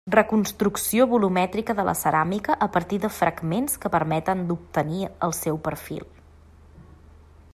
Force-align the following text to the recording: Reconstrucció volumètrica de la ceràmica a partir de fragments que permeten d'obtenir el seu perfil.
Reconstrucció 0.13 1.05
volumètrica 1.09 1.75
de 1.79 1.85
la 1.89 1.93
ceràmica 1.99 2.55
a 2.67 2.69
partir 2.77 2.99
de 3.03 3.11
fragments 3.19 3.77
que 3.83 3.93
permeten 3.97 4.43
d'obtenir 4.53 5.05
el 5.29 5.35
seu 5.43 5.61
perfil. 5.69 6.05